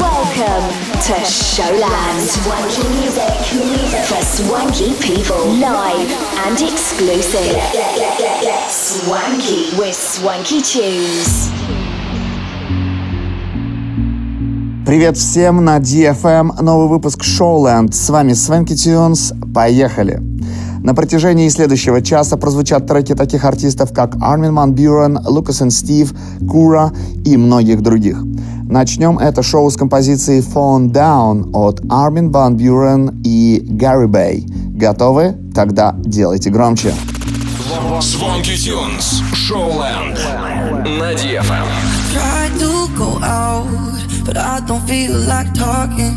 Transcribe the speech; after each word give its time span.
Welcome 0.00 0.70
to 1.06 1.14
Showland. 1.26 2.22
Swanky 2.22 2.86
music 3.00 3.34
for 4.06 4.22
swanky 4.22 4.94
people. 5.02 5.44
Live 5.58 6.10
and 6.46 6.60
exclusive. 6.60 7.58
Swanky 8.68 9.76
with 9.76 9.96
Swanky 9.96 10.62
Tunes. 10.62 11.50
Привет 14.86 15.16
всем 15.16 15.64
на 15.64 15.78
DFM, 15.78 16.62
новый 16.62 16.88
выпуск 16.88 17.22
Showland. 17.22 17.92
С 17.92 18.08
вами 18.08 18.34
Свенки 18.34 18.76
Тюнс. 18.76 19.32
Поехали! 19.52 20.22
На 20.82 20.94
протяжении 20.94 21.48
следующего 21.48 22.00
часа 22.00 22.36
прозвучат 22.36 22.86
треки 22.86 23.14
таких 23.14 23.44
артистов, 23.44 23.92
как 23.92 24.14
Armin 24.14 24.54
Van 24.54 24.72
Buren, 24.72 25.18
Lucas 25.26 25.60
and 25.60 25.70
Steve, 25.70 26.16
Kura 26.40 26.92
и 27.24 27.36
многих 27.36 27.82
других. 27.82 28.22
Начнем 28.70 29.18
это 29.18 29.42
шоу 29.42 29.70
с 29.70 29.76
композиции 29.76 30.42
Phone 30.42 30.90
Down 30.92 31.50
от 31.54 31.80
Armin 31.86 32.30
Van 32.30 32.54
Buren 32.54 33.18
и 33.24 33.64
Gary 33.66 34.06
Bay. 34.06 34.44
Готовы? 34.76 35.34
Тогда 35.54 35.94
делайте 36.04 36.50
громче. 36.50 36.92
Swanky 38.00 38.56
Tunes, 38.56 39.22
Showland, 39.32 40.18
на 40.84 41.14
DFM. 41.14 41.66
Try 42.12 42.50
to 42.58 42.88
go 42.94 43.18
out, 43.22 43.66
but 44.26 44.36
I 44.36 44.60
don't 44.66 44.86
feel 44.86 45.16
like 45.26 45.52
talking. 45.54 46.14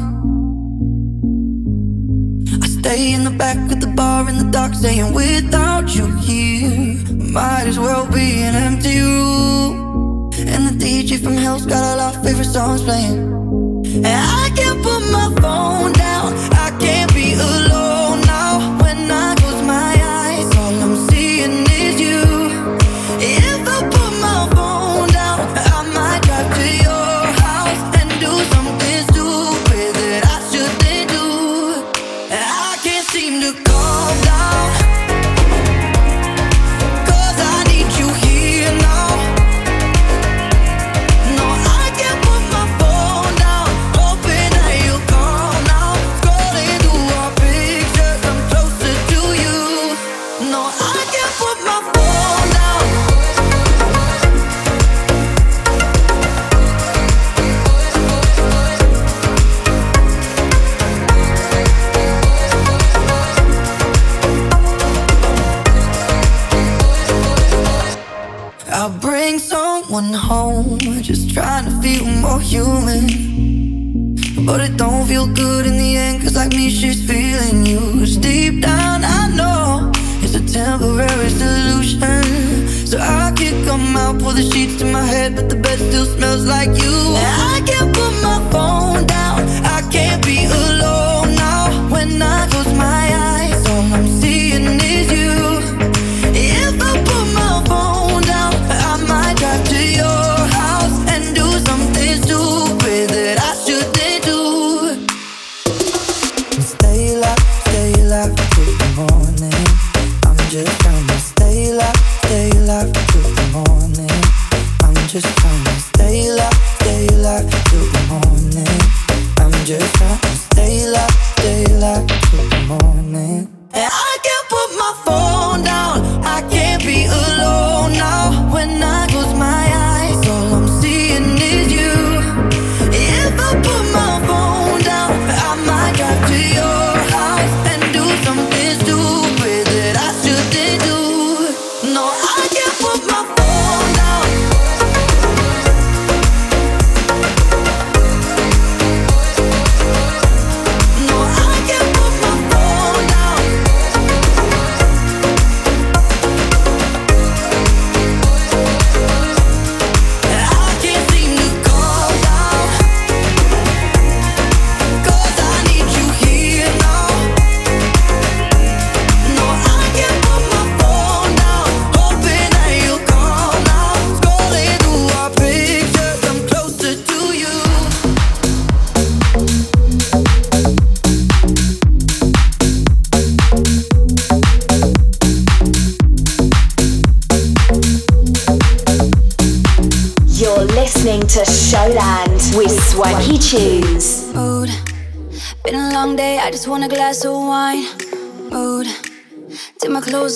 I 2.61 2.67
stay 2.67 3.13
in 3.13 3.23
the 3.23 3.31
back 3.31 3.57
of 3.71 3.79
the 3.79 3.87
bar 3.95 4.29
in 4.29 4.37
the 4.37 4.51
dark, 4.51 4.75
saying 4.75 5.13
without 5.13 5.95
you 5.95 6.07
here, 6.17 6.97
might 7.31 7.67
as 7.67 7.79
well 7.79 8.05
be 8.07 8.43
an 8.43 8.55
empty 8.55 8.99
room. 8.99 9.90
And 10.39 10.67
the 10.67 10.75
DJ 10.83 11.21
from 11.21 11.35
hell's 11.35 11.65
got 11.65 11.83
all 11.83 11.99
our 11.99 12.23
favorite 12.23 12.45
songs 12.45 12.81
playing. 12.83 13.19
And 13.85 14.07
I 14.07 14.49
can't 14.55 14.81
put 14.81 15.01
my 15.11 15.27
phone 15.41 15.91
down, 15.93 16.33
I 16.53 16.75
can't 16.79 17.13
be 17.13 17.33
alone 17.33 18.21
now. 18.21 18.79
When 18.81 19.11
I 19.11 19.35
close 19.35 19.50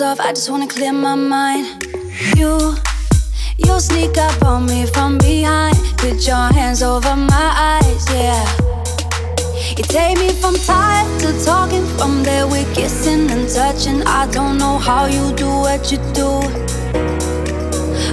off, 0.02 0.20
I 0.20 0.34
just 0.34 0.50
wanna 0.50 0.68
clear 0.68 0.92
my 0.92 1.16
mind. 1.16 1.86
You, 2.36 2.76
you 3.58 3.80
sneak 3.80 4.18
up 4.18 4.44
on 4.44 4.66
me 4.66 4.86
from 4.88 5.18
behind. 5.18 5.76
Put 5.98 6.26
your 6.28 6.52
hands 6.54 6.82
over 6.82 7.16
my 7.16 7.80
eyes, 7.80 8.06
yeah. 8.10 8.44
You 9.78 9.84
take 9.84 10.18
me 10.18 10.30
from 10.32 10.56
tired 10.56 11.08
to 11.22 11.46
talking, 11.46 11.86
from 11.98 12.24
there 12.24 12.48
we're 12.48 12.66
kissing 12.74 13.30
and 13.30 13.48
touching. 13.48 14.02
I 14.04 14.28
don't 14.32 14.58
know 14.58 14.78
how 14.78 15.06
you 15.06 15.34
do 15.36 15.48
what 15.48 15.92
you 15.92 15.98
do. 16.14 16.42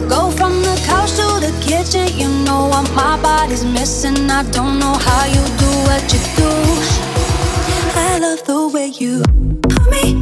Go 0.09 0.31
from 0.31 0.63
the 0.63 0.75
couch 0.87 1.13
to 1.19 1.27
the 1.41 1.53
kitchen, 1.63 2.07
you 2.17 2.29
know 2.45 2.67
what 2.69 2.89
my 2.95 3.21
body's 3.23 3.65
missing. 3.65 4.31
I 4.31 4.43
don't 4.51 4.79
know 4.79 4.95
how 4.95 5.25
you 5.27 5.43
do 5.59 5.71
what 5.89 6.03
you 6.13 6.21
do. 6.37 6.51
I 7.95 8.19
love 8.21 8.45
the 8.45 8.69
way 8.69 8.89
you 8.89 9.23
put 9.63 9.91
me 9.91 10.22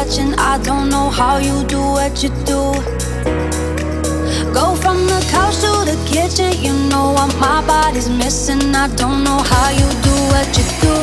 I 0.00 0.58
don't 0.62 0.90
know 0.90 1.10
how 1.10 1.38
you 1.38 1.64
do 1.64 1.80
what 1.80 2.22
you 2.22 2.28
do. 2.46 2.72
Go 4.54 4.76
from 4.76 5.08
the 5.08 5.18
couch 5.28 5.56
to 5.56 5.72
the 5.90 5.98
kitchen, 6.06 6.52
you 6.62 6.72
know 6.88 7.10
what 7.10 7.34
my 7.40 7.66
body's 7.66 8.08
missing. 8.08 8.76
I 8.76 8.86
don't 8.94 9.24
know 9.24 9.38
how 9.38 9.70
you 9.70 9.88
do 10.06 10.14
what 10.30 10.46
you 10.56 10.62
do. 10.80 10.94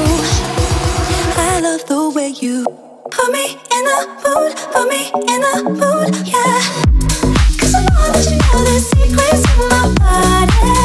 I 1.36 1.60
love 1.60 1.86
the 1.88 2.10
way 2.16 2.30
you 2.30 2.64
put 3.12 3.34
me 3.34 3.60
in 3.76 3.84
the 3.84 4.00
mood, 4.24 4.56
put 4.72 4.88
me 4.88 5.12
in 5.12 5.42
the 5.42 5.56
mood, 5.72 6.16
yeah. 6.26 6.62
Cause 7.60 7.76
I 7.76 7.82
know 7.92 8.12
that 8.14 8.26
you 8.32 8.38
know 8.48 8.64
the 8.64 8.80
secrets 8.80 9.44
of 9.52 10.00
my 10.00 10.46
body. 10.56 10.85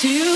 to 0.00 0.35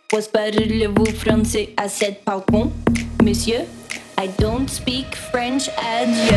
Was 0.13 0.27
parlez-vous 0.27 1.05
français 1.05 1.69
à 1.77 1.87
cette 1.87 2.25
balcon, 2.25 2.69
monsieur? 3.23 3.61
I 4.19 4.27
don't 4.37 4.67
speak 4.69 5.15
French, 5.15 5.69
adieu. 5.77 6.35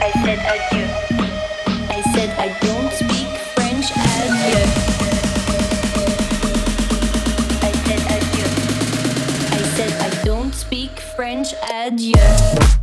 I 0.00 0.10
said 0.24 0.38
adieu. 0.38 0.86
I 1.90 2.02
said 2.14 2.30
I 2.38 2.48
don't 2.64 2.90
speak 2.90 3.28
French, 3.54 3.92
adieu. 3.92 4.64
I 7.60 7.72
said 7.84 8.00
adieu. 8.16 8.48
I 9.52 9.62
said 9.76 9.92
I 10.00 10.24
don't 10.24 10.54
speak 10.54 10.98
French, 11.14 11.54
adieu. 11.70 12.81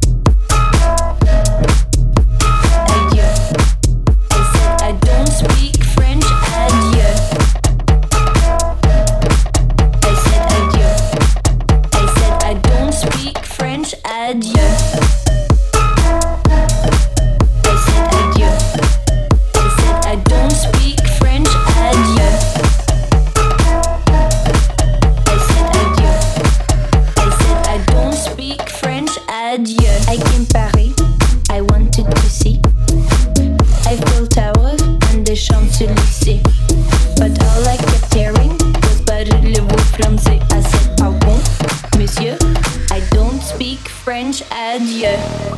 Yeah. 45.09 45.48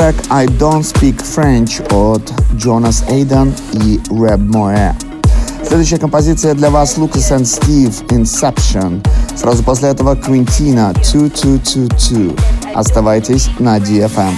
Трек 0.00 0.16
I 0.30 0.46
Don't 0.46 0.82
Speak 0.82 1.22
French 1.22 1.82
от 1.92 2.32
Джонас 2.56 3.04
Эйден 3.06 3.52
и 3.84 4.00
Рэб 4.08 4.40
Моэ. 4.40 4.94
Следующая 5.66 5.98
композиция 5.98 6.54
для 6.54 6.70
вас 6.70 6.96
Лукас 6.96 7.30
and 7.32 7.44
Стив 7.44 8.00
Inception. 8.08 9.06
Сразу 9.36 9.62
после 9.62 9.90
этого 9.90 10.14
Quintina 10.14 10.94
2222. 10.94 12.32
Оставайтесь 12.74 13.50
на 13.58 13.76
DFM. 13.76 14.32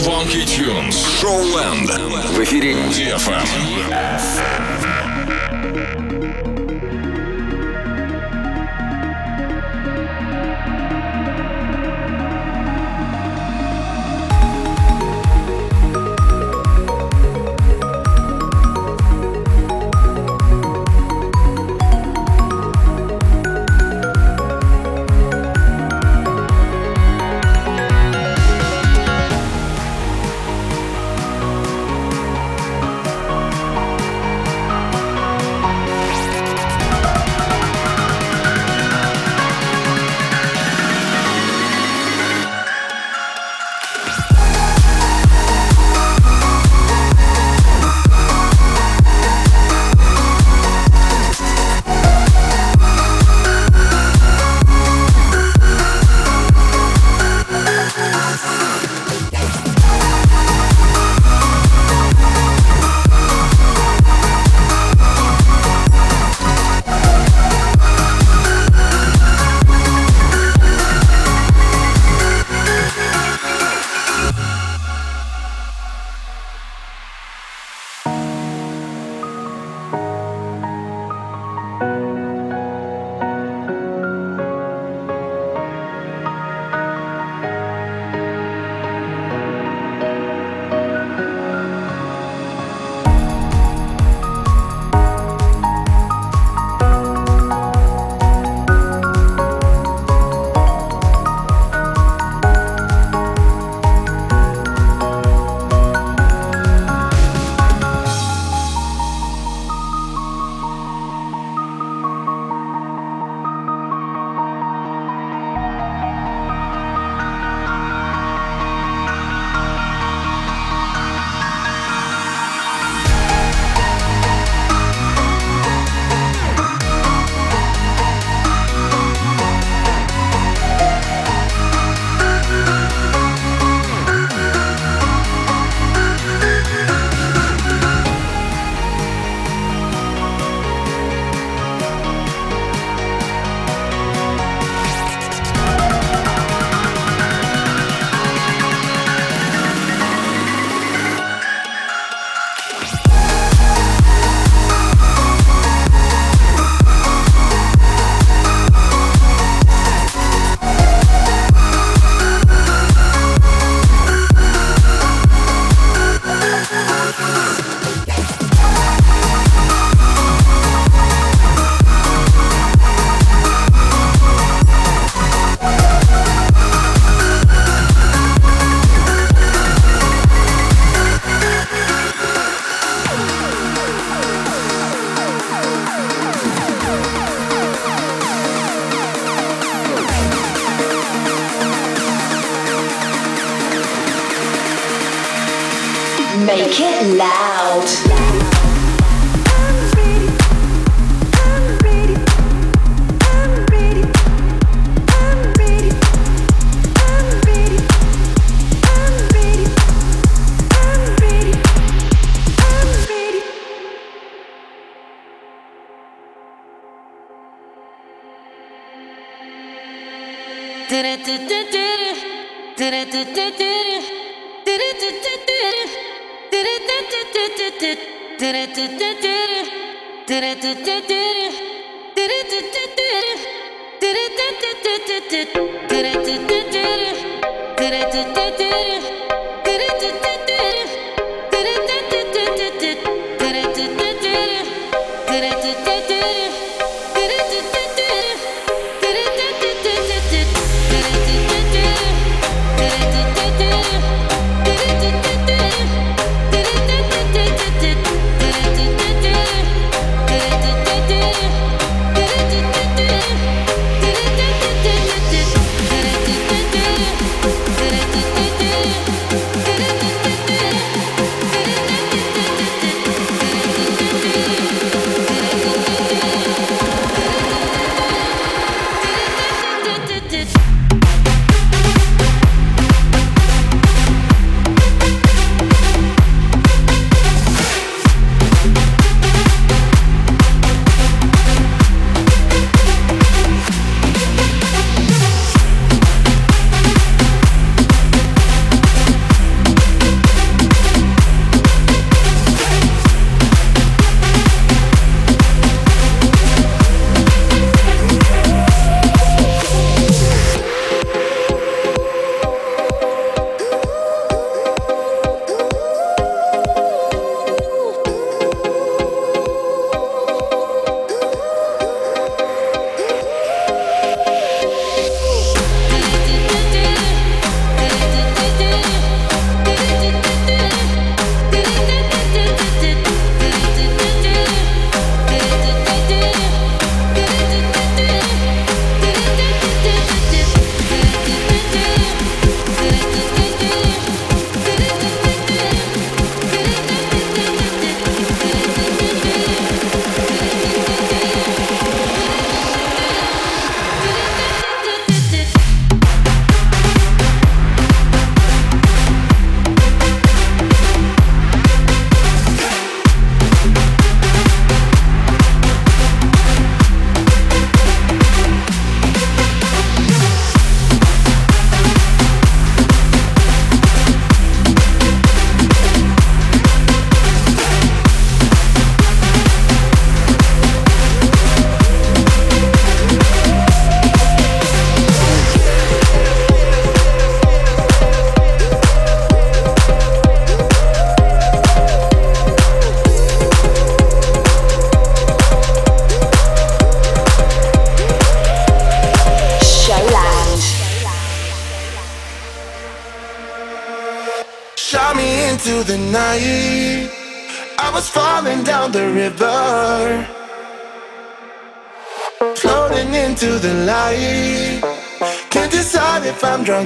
Swanky 0.00 0.44
Tunes. 0.46 0.94
Showland. 1.20 1.90
В 2.36 2.44
эфире 2.44 2.74
DFM. 2.92 4.63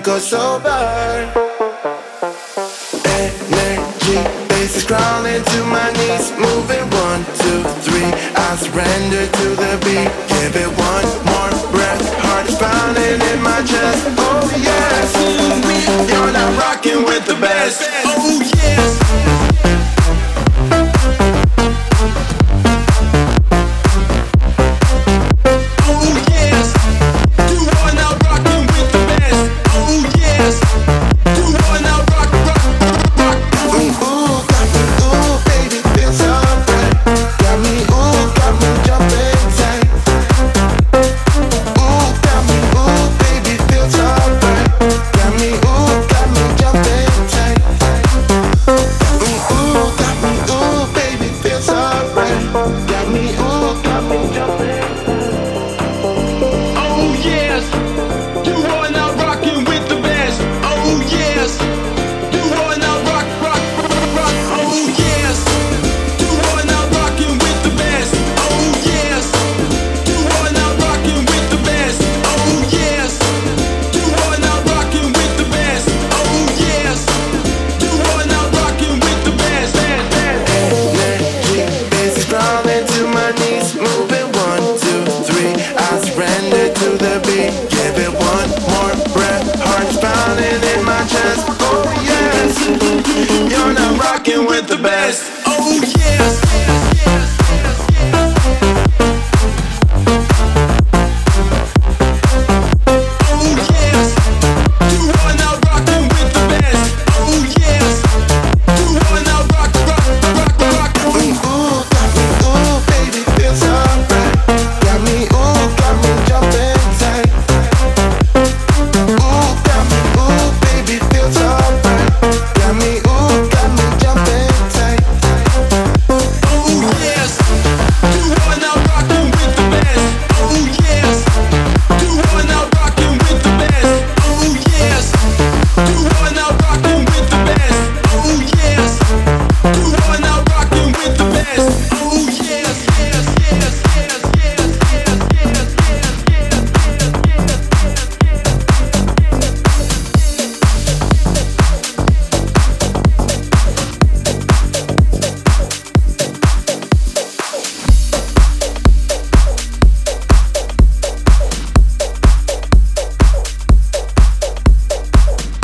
Drunk 0.02 0.16
or 0.16 0.47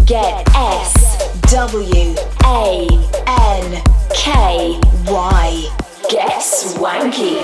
Get 0.07 0.47
S 0.55 1.41
W 1.51 2.15
A 2.45 2.87
N 3.27 3.83
K 4.15 4.79
Y. 5.07 5.77
Get 6.11 6.43
swanky. 6.43 7.39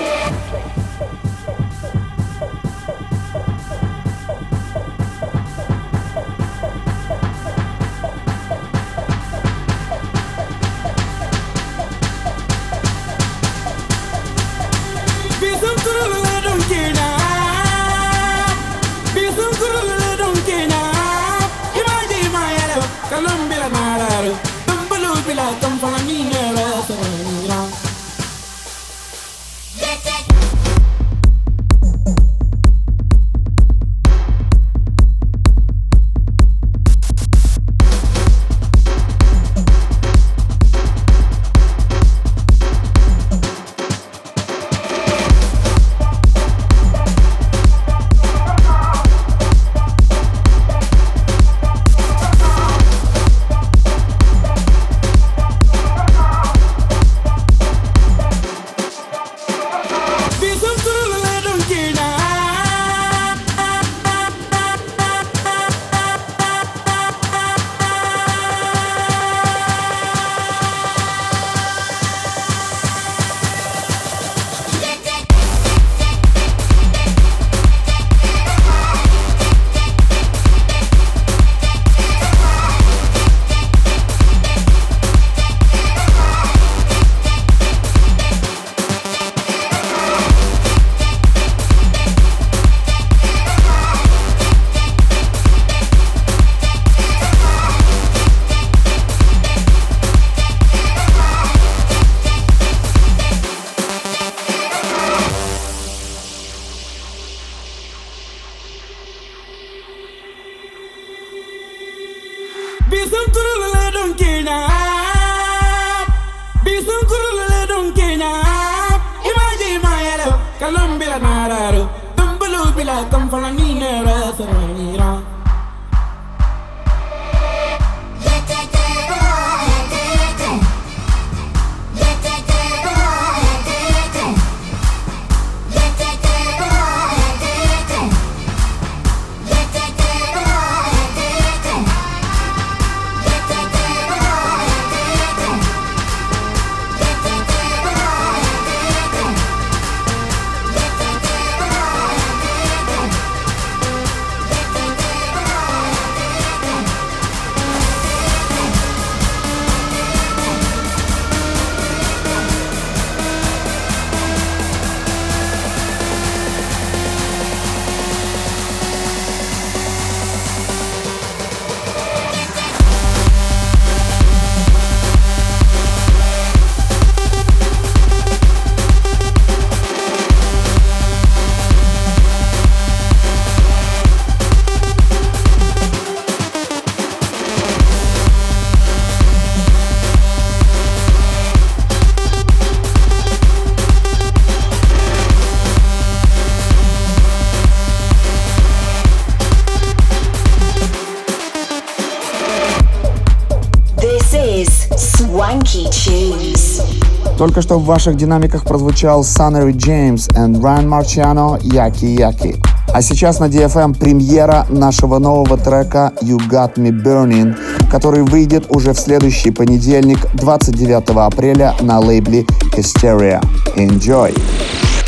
Только 207.41 207.63
что 207.63 207.79
в 207.79 207.85
ваших 207.85 208.17
динамиках 208.17 208.65
прозвучал 208.65 209.21
Sunnery 209.21 209.73
James 209.73 210.31
and 210.35 210.61
Ryan 210.61 210.87
Marciano 210.87 211.57
«Яки 211.63 212.05
Яки». 212.05 212.61
А 212.93 213.01
сейчас 213.01 213.39
на 213.39 213.45
DFM 213.45 213.97
премьера 213.97 214.67
нашего 214.69 215.17
нового 215.17 215.57
трека 215.57 216.13
«You 216.21 216.37
Got 216.37 216.75
Me 216.75 216.91
Burning», 216.91 217.55
который 217.89 218.21
выйдет 218.21 218.67
уже 218.69 218.93
в 218.93 218.99
следующий 218.99 219.49
понедельник, 219.49 220.19
29 220.35 221.09
апреля, 221.15 221.73
на 221.81 221.97
лейбле 221.97 222.45
Hysteria. 222.77 223.41
Enjoy! 223.75 224.39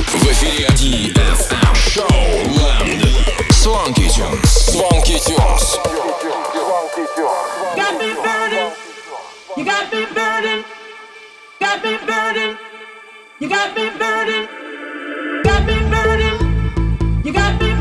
В 0.08 0.24
эфире 0.24 0.66
DFM 0.70 1.76
Show 1.76 2.04
Swanky 3.62 4.10
Tunes. 4.10 4.74
Swanky 4.74 5.20
Tunes. 5.20 5.78
Got 7.76 7.94
me 8.00 8.16
burning. 8.24 8.72
You 9.56 9.66
got 9.66 9.94
me 9.94 10.06
burning. 10.16 10.83
You 11.74 11.80
got 11.80 11.92
me 11.92 12.06
burning. 12.06 12.58
You 13.40 13.50
got 13.50 13.76
me 13.76 13.90
burning. 13.98 14.48
Got 15.44 15.66
me 15.66 15.90
burning. 15.90 17.26
You 17.26 17.34
got 17.34 17.60
me. 17.60 17.73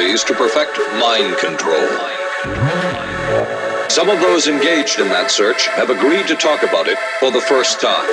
To 0.00 0.34
perfect 0.34 0.78
mind 0.98 1.36
control. 1.36 1.86
Some 3.90 4.08
of 4.08 4.18
those 4.20 4.48
engaged 4.48 4.98
in 4.98 5.08
that 5.08 5.30
search 5.30 5.68
have 5.68 5.90
agreed 5.90 6.26
to 6.28 6.36
talk 6.36 6.62
about 6.62 6.88
it 6.88 6.96
for 7.20 7.30
the 7.30 7.40
first 7.40 7.82
time. 7.82 8.08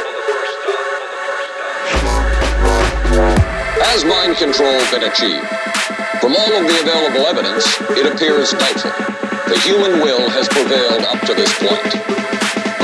Has 3.88 4.04
mind 4.04 4.36
control 4.36 4.76
been 4.92 5.08
achieved? 5.08 5.48
From 6.20 6.36
all 6.36 6.54
of 6.60 6.68
the 6.68 6.78
available 6.84 7.24
evidence, 7.24 7.64
it 7.96 8.04
appears 8.04 8.52
doubtful. 8.52 8.92
The 9.48 9.60
human 9.64 10.04
will 10.04 10.28
has 10.30 10.50
prevailed 10.50 11.08
up 11.08 11.24
to 11.24 11.34
this 11.34 11.56
point. 11.56 12.04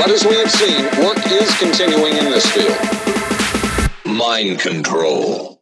But 0.00 0.08
as 0.08 0.24
we 0.24 0.40
have 0.40 0.50
seen, 0.50 0.80
work 1.04 1.20
is 1.28 1.52
continuing 1.60 2.16
in 2.16 2.32
this 2.32 2.48
field. 2.56 2.72
Mind 4.06 4.60
control. 4.60 5.53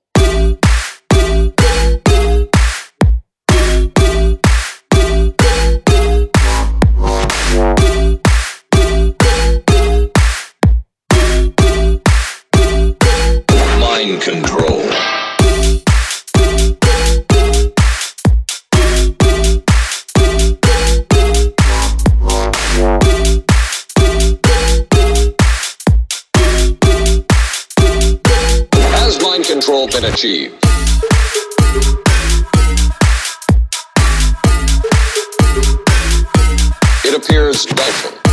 Control. 14.23 14.81
Has 28.93 29.21
mind 29.21 29.45
control 29.45 29.89
been 29.89 30.05
achieved? 30.05 30.55
It 37.05 37.17
appears 37.17 37.65
doubtful. 37.65 38.32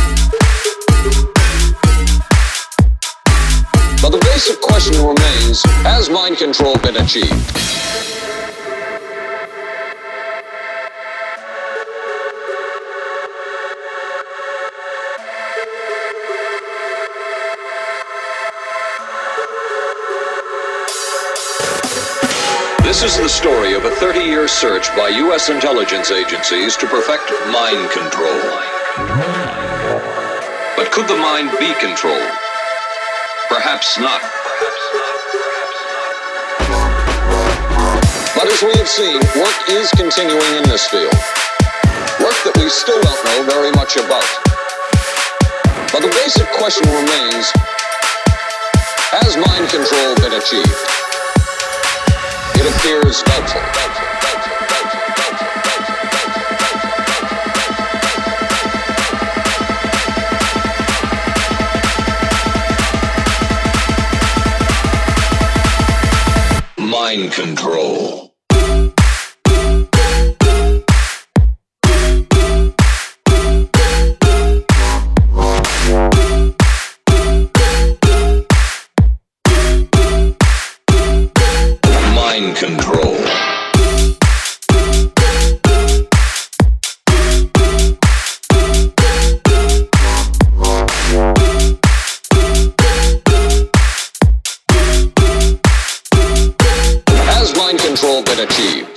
But 4.02 4.12
the 4.12 4.18
basic 4.32 4.62
question 4.62 4.94
remains, 4.94 5.62
has 5.84 6.08
mind 6.08 6.38
control 6.38 6.74
been 6.78 6.96
achieved? 6.96 7.28
This 22.82 23.02
is 23.02 23.18
the 23.18 23.28
story 23.28 23.74
of 23.74 23.84
a 23.84 23.90
30 23.90 24.20
year 24.20 24.48
search 24.48 24.88
by 24.96 25.10
U.S. 25.10 25.50
intelligence 25.50 26.10
agencies 26.10 26.74
to 26.78 26.86
perfect 26.86 27.30
mind 27.52 27.90
control. 27.90 28.40
But 30.74 30.90
could 30.90 31.06
the 31.06 31.18
mind 31.18 31.50
be 31.58 31.74
controlled? 31.74 32.49
Perhaps 33.50 33.98
not. 33.98 34.22
But 38.36 38.46
as 38.46 38.62
we 38.62 38.70
have 38.78 38.86
seen, 38.88 39.18
work 39.42 39.58
is 39.68 39.90
continuing 39.98 40.54
in 40.54 40.62
this 40.70 40.86
field. 40.86 41.12
Work 42.22 42.38
that 42.46 42.54
we 42.62 42.70
still 42.70 43.02
don't 43.02 43.24
know 43.26 43.42
very 43.50 43.72
much 43.74 43.98
about. 43.98 44.22
But 45.90 46.06
the 46.06 46.14
basic 46.14 46.46
question 46.62 46.86
remains, 46.94 47.50
has 49.18 49.34
mind 49.34 49.66
control 49.66 50.14
been 50.22 50.38
achieved? 50.38 50.70
It 52.54 52.70
appears 52.70 53.18
doubtful. 53.26 53.66
doubtful, 53.74 54.19
Mind 67.10 67.32
control. 67.32 68.36
Been 98.36 98.46
achieved? 98.46 98.88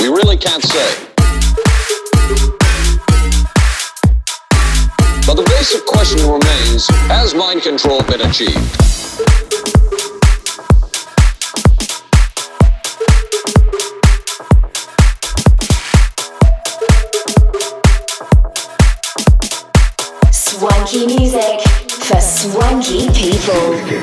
We 0.00 0.08
really 0.08 0.38
can't 0.38 0.62
say. 0.62 1.06
But 5.26 5.34
the 5.34 5.44
basic 5.48 5.84
question 5.84 6.20
remains, 6.20 6.86
has 7.08 7.34
mind 7.34 7.62
control 7.62 8.02
been 8.04 8.22
achieved? 8.22 8.56
Swanky 20.32 21.06
music 21.06 21.97
for 22.08 22.20
swanky 22.22 23.06
people. 23.10 23.98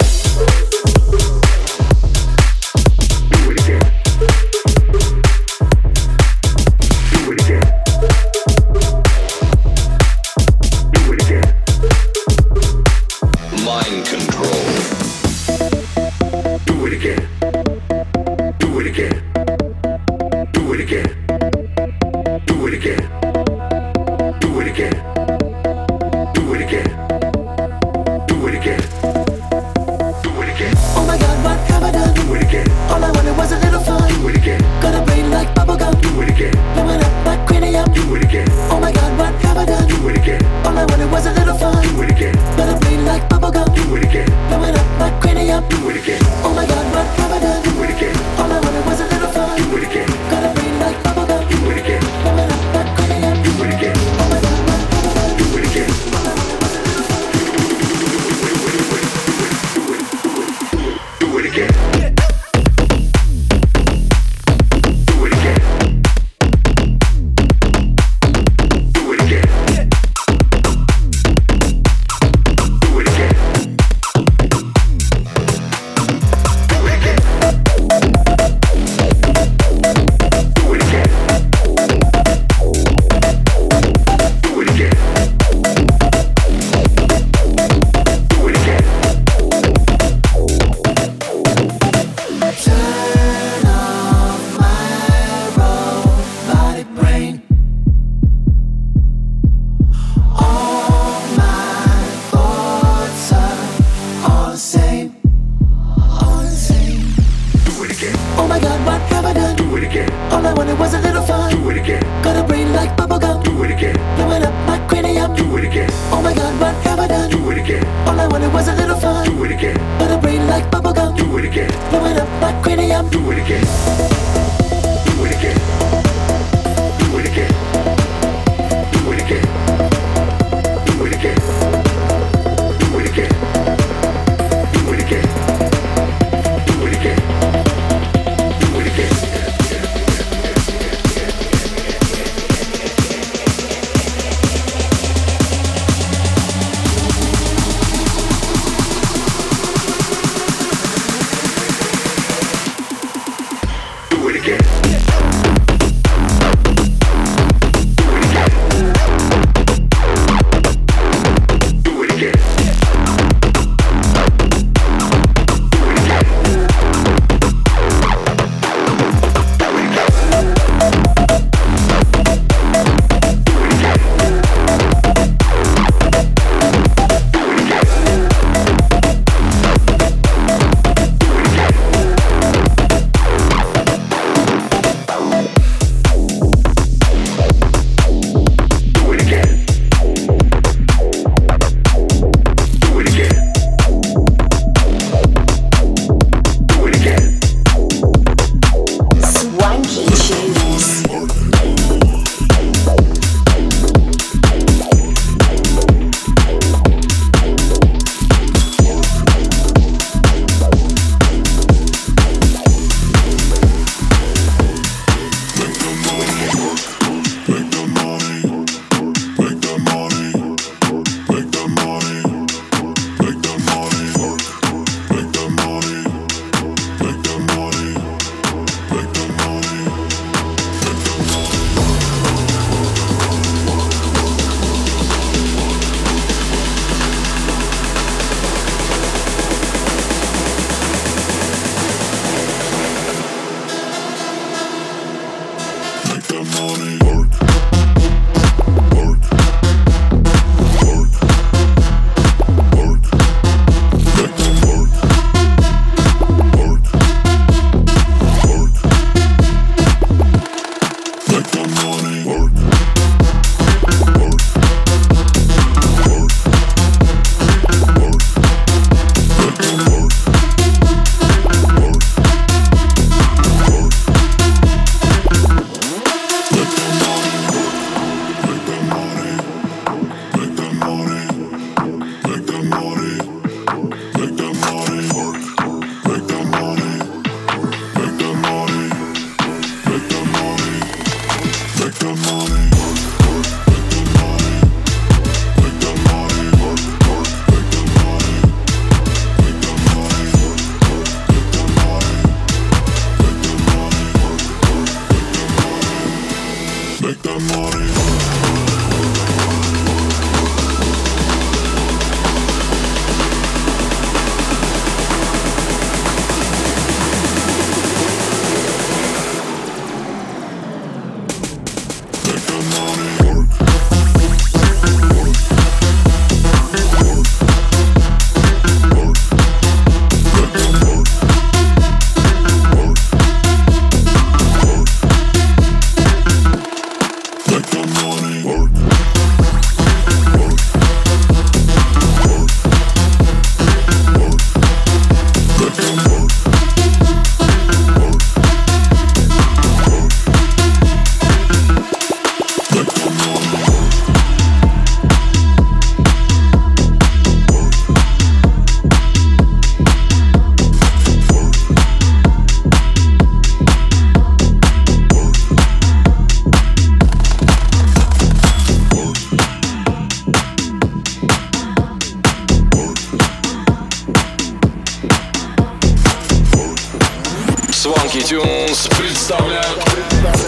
Swanky 378.05 378.21
Tunes 378.21 378.87
представляют 378.99 379.83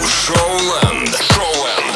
Шоуленд. 0.06 1.10
Шоуленд. 1.34 1.88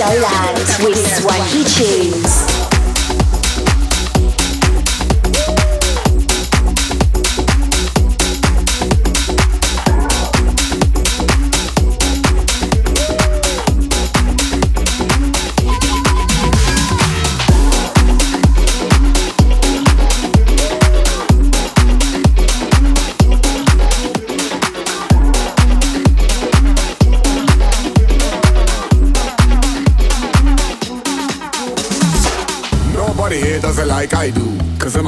Showland 0.00 0.56
with 0.82 0.96
Swanky 1.20 1.62
Tunes. 1.62 2.39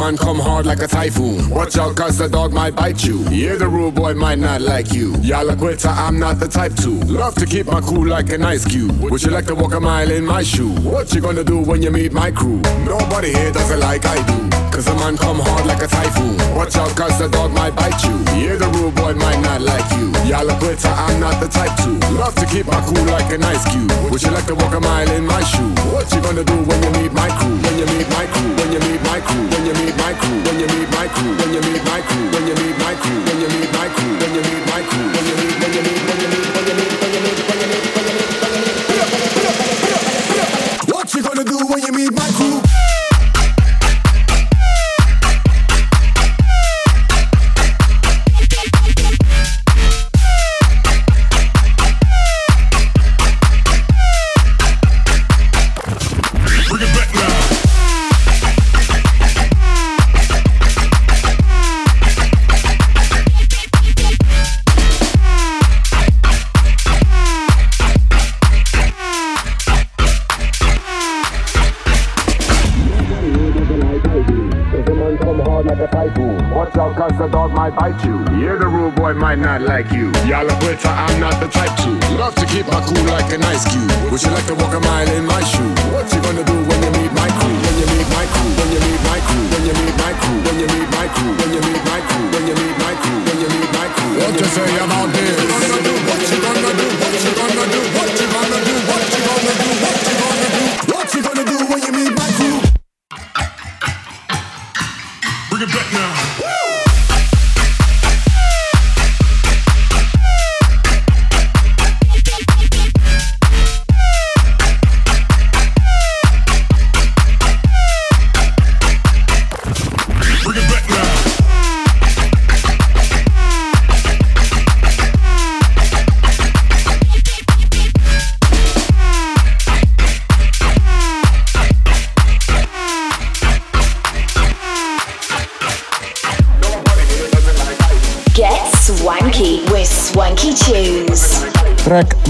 Man 0.03 0.17
come 0.17 0.41
hard 0.41 0.67
like 0.67 0.83
a 0.83 0.89
typhoon. 0.89 1.49
Watch 1.49 1.79
out, 1.79 1.95
cause 1.95 2.19
the 2.19 2.29
dog 2.29 2.53
might 2.53 2.75
bite 2.75 3.05
you. 3.05 3.21
Yeah, 3.29 3.55
the 3.55 3.69
rude 3.69 3.95
boy 3.95 4.15
might 4.15 4.41
not 4.41 4.61
like 4.61 4.93
you. 4.93 5.15
Y'all 5.19 5.49
a 5.49 5.57
quitter, 5.57 5.91
I'm 5.91 6.19
not 6.19 6.41
the 6.41 6.49
type 6.49 6.75
to. 6.83 6.91
Love 7.05 7.37
to 7.37 7.47
keep 7.47 7.67
my 7.67 7.81
cool 7.81 8.09
like 8.09 8.31
an 8.31 8.43
ice 8.43 8.65
cube. 8.65 8.99
Would 9.01 9.23
you 9.23 9.31
like 9.31 9.47
to 9.47 9.55
walk 9.55 9.75
a 9.75 9.81
mile 9.81 10.11
in 10.11 10.25
my 10.25 10.43
shoe? 10.43 10.73
What 10.81 11.15
you 11.15 11.21
gonna 11.21 11.45
do 11.45 11.59
when 11.59 11.83
you 11.83 11.93
meet 11.93 12.13
my 12.13 12.33
crew? 12.33 12.61
Nobody 12.85 13.33
here 13.33 13.53
does 13.53 13.71
it 13.71 13.79
like 13.79 14.05
I 14.05 14.17
do. 14.27 14.72
Cause 14.83 14.91
a 14.91 14.99
man 14.99 15.17
come 15.17 15.39
hard 15.39 15.63
like 15.65 15.79
a 15.79 15.87
typhoon 15.87 16.35
Watch 16.59 16.75
out 16.75 16.91
cause 16.99 17.15
the 17.15 17.29
dog 17.31 17.55
might 17.55 17.71
bite 17.71 18.03
you 18.03 18.19
Yeah, 18.35 18.59
the 18.59 18.67
rude 18.75 18.99
boy 18.99 19.15
might 19.15 19.39
not 19.39 19.63
like 19.63 19.87
you 19.95 20.11
Y'all 20.27 20.43
a 20.43 20.59
quitter, 20.59 20.91
I'm 20.91 21.23
not 21.23 21.39
the 21.39 21.47
type 21.47 21.71
to 21.87 21.95
Love 22.19 22.35
to 22.35 22.47
keep 22.51 22.67
my 22.67 22.83
cool 22.83 23.07
like 23.07 23.31
an 23.31 23.47
ice 23.47 23.63
cube 23.71 23.87
Would 24.11 24.19
you 24.27 24.35
like 24.35 24.47
to 24.51 24.59
walk 24.59 24.75
a 24.75 24.81
mile 24.83 25.07
in 25.15 25.23
my 25.23 25.39
shoe? 25.47 25.71
What 25.95 26.11
you 26.11 26.19
gonna 26.19 26.43
do 26.43 26.59
when 26.67 26.83
you 26.83 26.91
meet 26.99 27.15
my 27.15 27.31
crew? 27.39 27.55
When 27.63 27.79
you 27.79 27.87
meet 27.95 28.11
my 28.11 28.27
crew, 28.27 28.51
when 28.59 28.75
you 28.75 28.81
meet 28.83 29.03
my 29.07 29.23
crew 29.23 29.47
When 29.55 29.63
you 29.71 29.75
meet 29.79 29.95
my 30.03 30.11
crew, 30.19 30.35
when 30.51 30.59
you 30.59 30.67
meet 30.75 30.91
my 30.91 31.07
crew 31.15 31.31
When 31.39 31.51
you 31.55 31.63
meet 31.63 31.85
my 31.87 32.03
crew, 32.03 32.27
when 32.27 32.43
you 32.43 32.55
meet 32.59 32.75
my 32.83 32.91
crew 32.99 33.23
When 33.23 33.39
you 33.39 33.47
meet 33.55 33.71
my 33.71 33.87
crew, 33.87 34.11
when 34.19 34.35
you 34.35 34.43
meet 34.43 34.67
my 34.67 34.83
crew 34.83 35.07
When 35.15 35.31
you 35.31 35.35
meet, 35.39 35.63
when 35.63 35.71
you 35.71 35.83
meet, 35.87 36.03
when 36.03 36.11
you 36.11 36.19
meet 36.19 36.22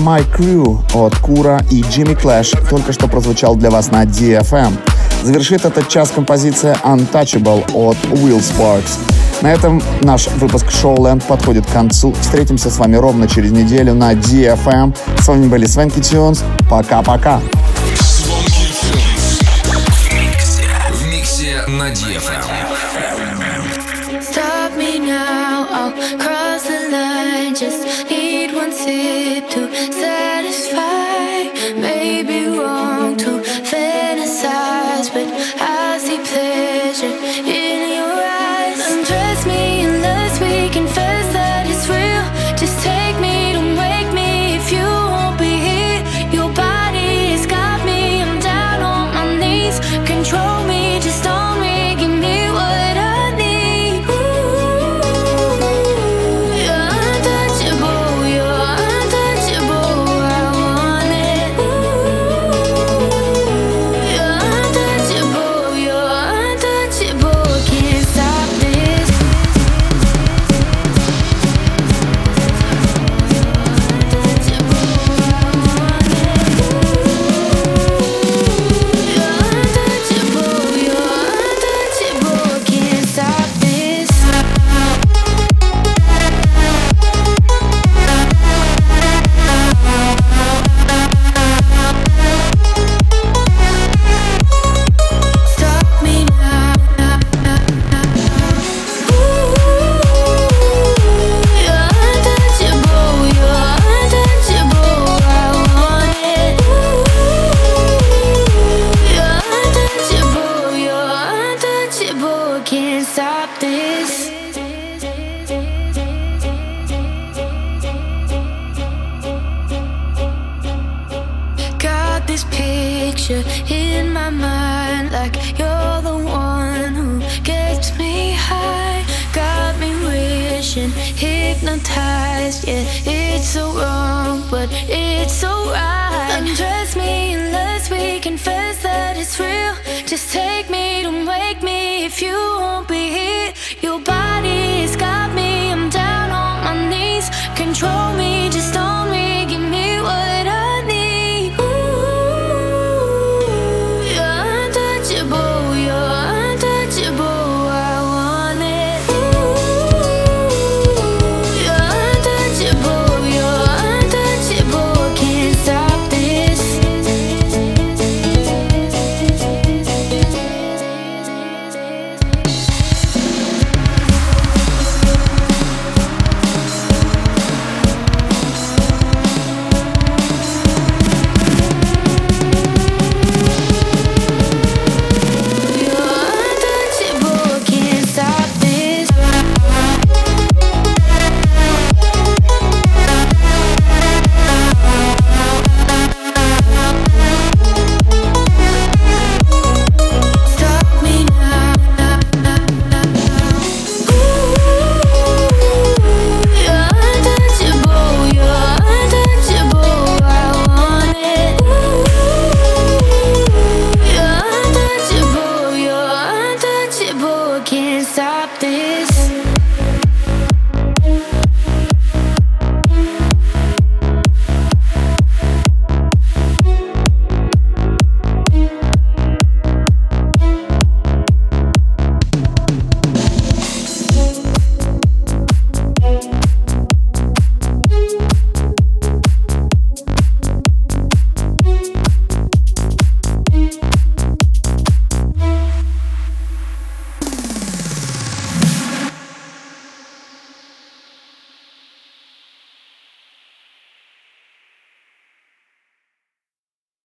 My 0.02 0.24
Crew 0.36 0.80
от 0.94 1.16
Кура 1.18 1.64
и 1.70 1.80
Jimmy 1.82 2.20
Clash 2.20 2.68
только 2.68 2.92
что 2.92 3.06
прозвучал 3.06 3.54
для 3.54 3.70
вас 3.70 3.92
на 3.92 4.02
DFM. 4.02 4.76
Завершит 5.22 5.64
этот 5.64 5.88
час 5.88 6.10
композиция 6.12 6.76
Untouchable 6.82 7.62
от 7.72 7.96
Will 8.10 8.40
Sparks. 8.40 8.98
На 9.42 9.52
этом 9.52 9.80
наш 10.00 10.26
выпуск 10.26 10.66
Showland 10.66 11.24
подходит 11.24 11.66
к 11.66 11.72
концу. 11.72 12.12
Встретимся 12.20 12.68
с 12.68 12.78
вами 12.78 12.96
ровно 12.96 13.28
через 13.28 13.52
неделю 13.52 13.94
на 13.94 14.14
DFM. 14.14 14.96
С 15.20 15.28
вами 15.28 15.46
были 15.46 15.66
Свенки 15.66 16.00
Тюнс. 16.00 16.42
Пока-пока. 16.68 17.40
На 21.68 21.90
DFM. 21.90 22.51